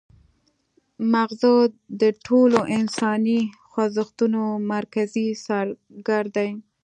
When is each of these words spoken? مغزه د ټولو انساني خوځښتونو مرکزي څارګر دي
مغزه 1.11 1.53
د 2.01 2.03
ټولو 2.25 2.59
انساني 2.77 3.39
خوځښتونو 3.69 4.41
مرکزي 4.73 5.27
څارګر 5.45 6.23
دي 6.35 6.49